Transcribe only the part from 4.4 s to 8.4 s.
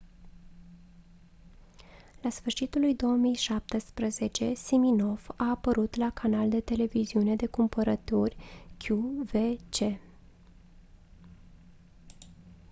siminoff a apărut la canal de televiziune de cumpărături